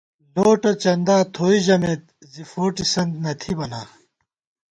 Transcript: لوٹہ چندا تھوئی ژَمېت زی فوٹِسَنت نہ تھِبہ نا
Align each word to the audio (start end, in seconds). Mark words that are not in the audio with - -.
لوٹہ 0.35 0.71
چندا 0.83 1.17
تھوئی 1.35 1.57
ژَمېت 1.65 2.03
زی 2.31 2.43
فوٹِسَنت 2.51 3.11
نہ 3.23 3.31
تھِبہ 3.39 3.65
نا 3.71 3.81